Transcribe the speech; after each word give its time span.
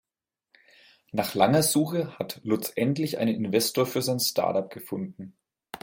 Nach 1.11 1.35
langer 1.35 1.61
Suche 1.61 2.17
hat 2.17 2.41
Lutz 2.43 2.73
endlich 2.75 3.19
einen 3.19 3.35
Investor 3.35 3.85
für 3.85 4.01
sein 4.01 4.19
Startup 4.19 4.67
gefunden. 4.67 5.37